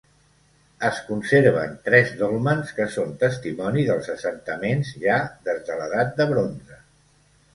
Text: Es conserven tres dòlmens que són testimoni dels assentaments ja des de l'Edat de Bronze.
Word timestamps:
Es 0.87 0.99
conserven 1.09 1.75
tres 1.89 2.13
dòlmens 2.21 2.71
que 2.79 2.87
són 2.95 3.13
testimoni 3.23 3.85
dels 3.89 4.09
assentaments 4.15 4.93
ja 5.03 5.19
des 5.49 5.63
de 5.69 5.77
l'Edat 5.83 6.17
de 6.23 6.27
Bronze. 6.33 6.79